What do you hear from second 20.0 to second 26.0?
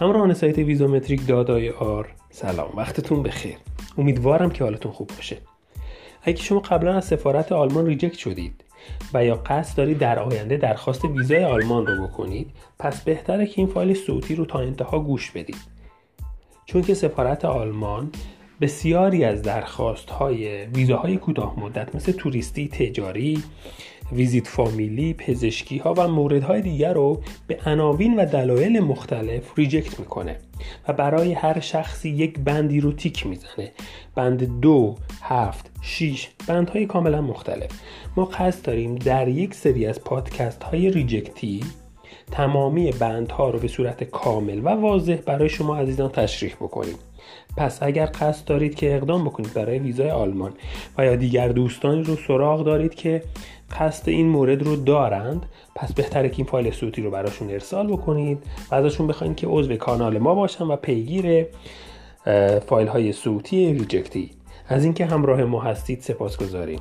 های ویزاهای کوتاه مدت مثل توریستی تجاری ویزیت فامیلی پزشکی ها